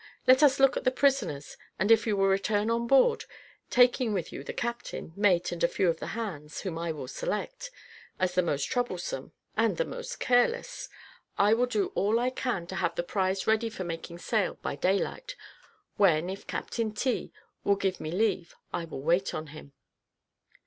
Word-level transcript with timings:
Let 0.25 0.41
us 0.41 0.59
look 0.59 0.73
to 0.73 0.79
the 0.81 0.89
prisoners, 0.89 1.57
and 1.77 1.91
if 1.91 2.07
you 2.07 2.17
will 2.17 2.25
return 2.25 2.71
on 2.71 2.87
board, 2.87 3.25
taking 3.69 4.13
with 4.13 4.33
you 4.33 4.43
the 4.43 4.51
captain, 4.51 5.13
mate, 5.15 5.51
and 5.51 5.63
a 5.63 5.67
few 5.67 5.89
of 5.89 5.99
the 5.99 6.07
hands, 6.17 6.61
whom 6.61 6.79
I 6.79 6.91
will 6.91 7.07
select, 7.07 7.69
as 8.19 8.33
the 8.33 8.41
most 8.41 8.63
troublesome, 8.63 9.31
and 9.55 9.77
the 9.77 9.85
most 9.85 10.19
careless, 10.19 10.89
I 11.37 11.53
will 11.53 11.67
do 11.67 11.91
all 11.93 12.19
I 12.19 12.31
can 12.31 12.65
to 12.65 12.75
have 12.77 12.95
the 12.95 13.03
prize 13.03 13.45
ready 13.45 13.69
for 13.69 13.83
making 13.83 14.17
sail 14.17 14.55
by 14.63 14.75
daylight, 14.75 15.35
when, 15.97 16.31
if 16.31 16.47
Captain 16.47 16.91
T 16.95 17.31
will 17.63 17.75
give 17.75 17.99
me 17.99 18.09
leave, 18.09 18.55
I 18.73 18.85
will 18.85 19.01
wait 19.03 19.35
on 19.35 19.47
him." 19.53 19.73